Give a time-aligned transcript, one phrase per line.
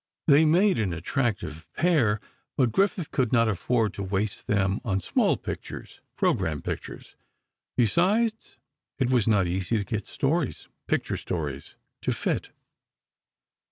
[0.25, 2.19] They made an attractive pair,
[2.57, 8.57] but Griffith could not afford to waste them on small pictures—"program" pictures—besides,
[8.97, 12.49] it was not easy to get stories—picture stories—to fit.